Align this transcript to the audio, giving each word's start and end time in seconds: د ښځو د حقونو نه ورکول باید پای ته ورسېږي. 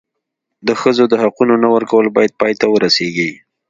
د 0.67 0.69
ښځو 0.81 1.03
د 1.09 1.13
حقونو 1.23 1.53
نه 1.63 1.67
ورکول 1.75 2.05
باید 2.17 2.37
پای 2.41 2.53
ته 2.59 2.65
ورسېږي. 2.69 3.29